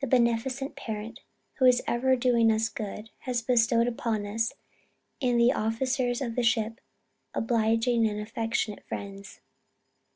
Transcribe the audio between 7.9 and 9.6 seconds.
and affectionate friends....